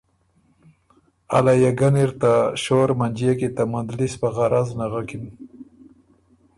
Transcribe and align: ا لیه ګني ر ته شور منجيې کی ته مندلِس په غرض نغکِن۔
ا 1.35 1.37
لیه 1.45 1.71
ګني 1.79 2.05
ر 2.09 2.11
ته 2.21 2.33
شور 2.63 2.89
منجيې 2.99 3.33
کی 3.39 3.49
ته 3.55 3.63
مندلِس 3.71 4.13
په 4.21 4.27
غرض 4.35 4.69
نغکِن۔ 4.79 5.23